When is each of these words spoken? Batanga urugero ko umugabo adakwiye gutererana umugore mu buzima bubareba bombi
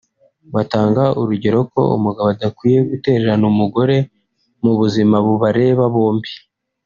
Batanga 0.53 1.03
urugero 1.19 1.59
ko 1.71 1.81
umugabo 1.97 2.27
adakwiye 2.35 2.79
gutererana 2.89 3.45
umugore 3.53 3.95
mu 4.63 4.73
buzima 4.79 5.15
bubareba 5.25 5.83
bombi 5.95 6.31